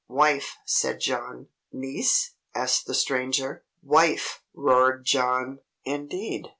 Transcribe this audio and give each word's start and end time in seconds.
"Wife," 0.09 0.55
said 0.65 0.99
John. 0.99 1.49
"Niece?" 1.71 2.33
asked 2.55 2.87
the 2.87 2.95
Stranger. 2.95 3.65
"Wife," 3.83 4.41
roared 4.51 5.05
John. 5.05 5.59
"Indeed?" 5.85 6.47